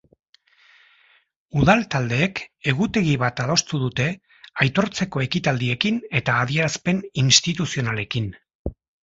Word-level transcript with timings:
Udal 1.59 1.83
taldeek 1.95 2.41
egutegi 2.73 3.13
bat 3.25 3.41
adostu 3.43 3.81
dute, 3.83 4.07
aitortzeko 4.67 5.23
ekitaldiekin 5.27 6.01
eta 6.23 6.41
adierazpen 6.47 7.05
instituzionalekin. 7.27 8.35